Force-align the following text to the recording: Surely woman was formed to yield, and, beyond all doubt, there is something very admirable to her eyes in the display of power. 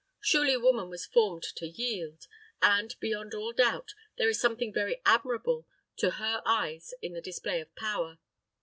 Surely 0.19 0.57
woman 0.57 0.89
was 0.89 1.05
formed 1.05 1.43
to 1.43 1.67
yield, 1.67 2.25
and, 2.59 2.95
beyond 2.99 3.35
all 3.35 3.53
doubt, 3.53 3.93
there 4.17 4.27
is 4.29 4.41
something 4.41 4.73
very 4.73 4.99
admirable 5.05 5.67
to 5.95 6.09
her 6.17 6.41
eyes 6.43 6.95
in 7.03 7.13
the 7.13 7.21
display 7.21 7.61
of 7.61 7.75
power. 7.75 8.17